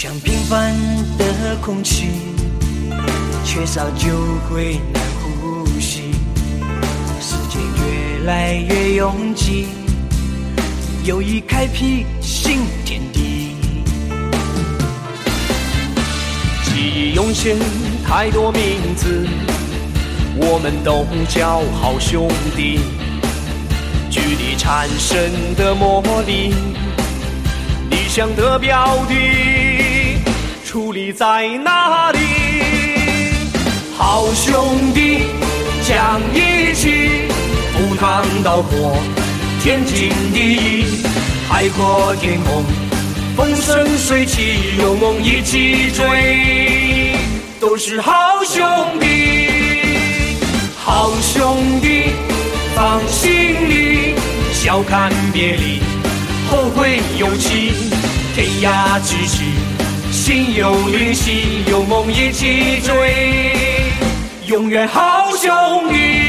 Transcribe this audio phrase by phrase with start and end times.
[0.00, 0.72] 像平凡
[1.18, 2.06] 的空气，
[3.44, 4.16] 缺少就
[4.48, 6.12] 会难呼吸。
[7.20, 9.66] 世界越来越拥挤，
[11.02, 13.56] 友谊开辟新天地。
[16.62, 17.56] 记忆涌现
[18.06, 19.26] 太多名字，
[20.36, 22.78] 我们都叫好兄弟。
[24.08, 25.18] 距离产生
[25.56, 26.54] 的魔力，
[27.90, 29.14] 理想的标的，
[30.68, 32.18] 矗立在哪里？
[33.96, 35.22] 好兄弟，
[35.82, 37.22] 讲义气，
[37.72, 38.98] 赴汤蹈火，
[39.62, 40.84] 天经地义，
[41.48, 42.62] 海阔天空，
[43.34, 47.16] 风生水起，有梦一起追，
[47.58, 48.12] 都是好
[48.44, 48.62] 兄
[49.00, 50.36] 弟，
[50.76, 52.10] 好兄弟，
[52.74, 54.16] 放心里，
[54.52, 55.80] 笑看别离，
[56.50, 57.72] 后会有期，
[58.34, 59.44] 天涯咫尺，
[60.28, 63.54] 心有灵犀，有梦一起追，
[64.44, 66.27] 永远好兄弟。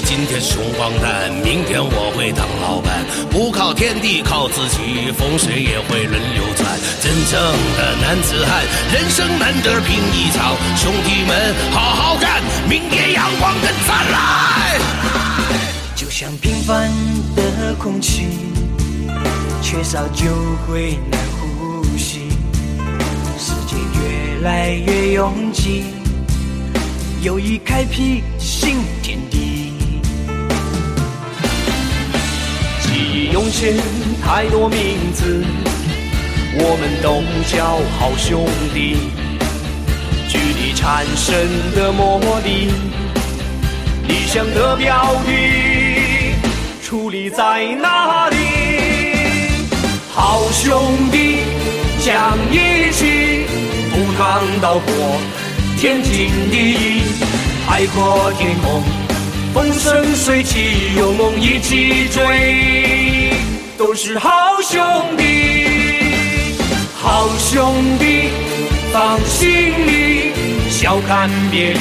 [0.00, 3.04] 今天穷光蛋，明天我会当老板。
[3.30, 6.68] 不靠天地，靠自己，风水也会轮流转。
[7.00, 7.40] 真正
[7.76, 10.56] 的男子汉，人生难得拼一场。
[10.76, 14.80] 兄弟们，好好干，明天阳光更灿烂。
[15.94, 16.90] 就像平凡
[17.34, 18.26] 的空气，
[19.62, 20.26] 缺少就
[20.66, 22.28] 会难呼吸。
[23.38, 25.84] 世界越来越拥挤，
[27.22, 29.57] 有意开辟新天地。
[33.48, 33.74] 忆涌现
[34.22, 35.42] 太多名字，
[36.54, 38.96] 我们都叫好兄弟。
[40.28, 41.34] 距离产生
[41.74, 42.68] 的魔力，
[44.06, 46.34] 理想的标的，
[46.84, 48.36] 矗立在哪里？
[50.12, 50.78] 好兄
[51.10, 51.38] 弟，
[52.04, 53.46] 讲义气，
[53.90, 55.18] 赴汤蹈火，
[55.78, 57.02] 天经地义，
[57.66, 58.82] 海阔天空。
[59.54, 63.07] 风生水起，有梦一起追，
[63.78, 64.28] 都是好
[64.60, 64.82] 兄
[65.16, 66.58] 弟，
[66.96, 68.30] 好兄弟，
[68.92, 70.32] 放心里，
[70.68, 71.78] 笑看别离，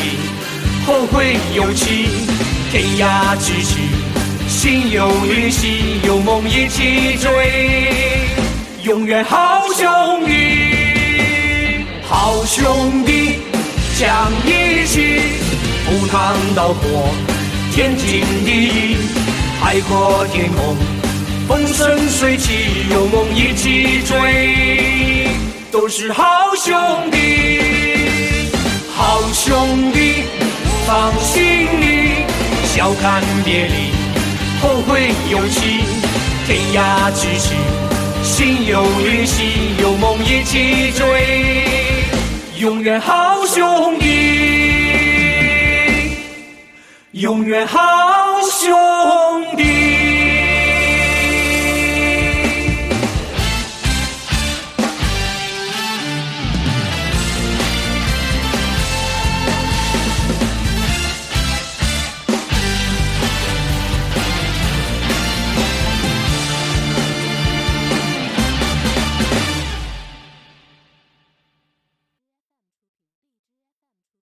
[0.85, 2.05] 后会有期，
[2.71, 3.79] 天涯咫尺，
[4.47, 7.91] 心有灵犀，有梦一起追，
[8.83, 13.39] 永远好兄弟，好兄弟，
[13.97, 15.19] 讲义气，
[15.83, 17.09] 赴汤蹈火。
[17.73, 18.97] 天经地义，
[19.59, 20.75] 海阔天空，
[21.47, 22.51] 风生水起，
[22.91, 25.29] 有梦一起追，
[25.71, 28.49] 都是好兄弟，
[28.93, 30.23] 好兄弟，
[30.85, 31.41] 放心
[31.79, 32.15] 里，
[32.65, 33.93] 笑看别离，
[34.61, 35.85] 后会有期，
[36.45, 37.55] 天涯咫尺，
[38.23, 41.63] 心有灵犀，有梦一起追，
[42.59, 44.05] 永远好兄弟。
[47.13, 47.79] 永远好
[48.51, 48.69] 兄
[49.11, 49.16] 弟。